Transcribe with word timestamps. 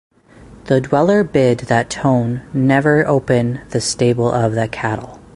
The 0.63 0.81
dweller 0.81 1.23
bid 1.23 1.59
that 1.69 1.91
Tone 1.91 2.41
never 2.55 3.05
open 3.05 3.61
the 3.69 3.79
stable 3.79 4.31
of 4.31 4.53
the 4.53 4.67
cattle. 4.67 5.19